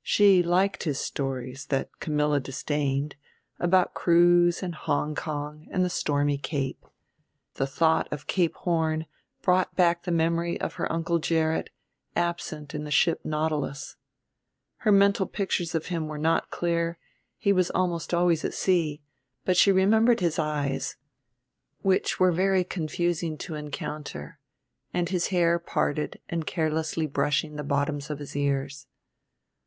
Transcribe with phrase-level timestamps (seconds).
[0.00, 3.16] She liked his stories, that Camilla disdained,
[3.60, 6.86] about crews and Hong Kong and the stormy Cape.
[7.56, 9.04] The thought of Cape Horn
[9.42, 11.68] brought back the memory of her Uncle Gerrit,
[12.16, 13.96] absent in the ship Nautilus.
[14.76, 16.96] Her mental pictures of him were not clear
[17.36, 19.02] he was almost always at sea
[19.44, 20.96] but she remembered his eyes,
[21.82, 24.38] which were very confusing to encounter,
[24.94, 28.86] and his hair parted and carelessly brushing the bottoms of his ears.